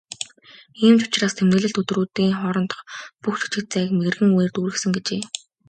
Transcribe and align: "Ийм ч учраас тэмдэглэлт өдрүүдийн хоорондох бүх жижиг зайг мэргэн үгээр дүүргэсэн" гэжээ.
"Ийм 0.85 0.95
ч 1.01 1.03
учраас 1.05 1.33
тэмдэглэлт 1.37 1.79
өдрүүдийн 1.81 2.33
хоорондох 2.39 2.79
бүх 3.21 3.35
жижиг 3.41 3.65
зайг 3.73 3.89
мэргэн 3.99 4.31
үгээр 4.33 4.51
дүүргэсэн" 4.53 4.91
гэжээ. 4.95 5.21